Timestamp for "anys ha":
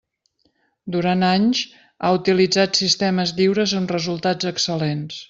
1.27-2.11